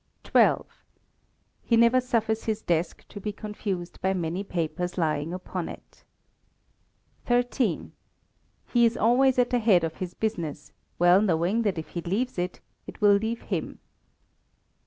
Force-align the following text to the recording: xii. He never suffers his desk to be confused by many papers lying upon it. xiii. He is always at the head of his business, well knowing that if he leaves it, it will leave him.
xii. 0.25 0.53
He 1.63 1.77
never 1.77 2.01
suffers 2.01 2.45
his 2.45 2.63
desk 2.63 3.07
to 3.07 3.21
be 3.21 3.31
confused 3.31 4.01
by 4.01 4.15
many 4.15 4.43
papers 4.43 4.97
lying 4.97 5.31
upon 5.31 5.69
it. 5.69 6.03
xiii. 7.27 7.91
He 8.65 8.83
is 8.87 8.97
always 8.97 9.37
at 9.37 9.51
the 9.51 9.59
head 9.59 9.83
of 9.83 9.97
his 9.97 10.15
business, 10.15 10.71
well 10.97 11.21
knowing 11.21 11.61
that 11.61 11.77
if 11.77 11.89
he 11.89 12.01
leaves 12.01 12.39
it, 12.39 12.61
it 12.87 12.99
will 12.99 13.13
leave 13.13 13.41
him. 13.43 13.77